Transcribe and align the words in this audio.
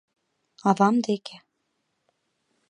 —Авам 0.69 0.95
деке! 1.05 1.37